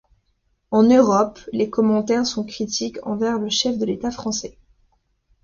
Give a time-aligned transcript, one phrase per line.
[0.71, 4.57] En Europe, les commentaires sont critiques envers le chef de l’État français.